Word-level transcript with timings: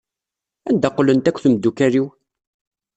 Anda 0.69 0.89
qqlent 0.95 1.29
akk 1.29 1.37
temdukal-iw? 1.43 2.05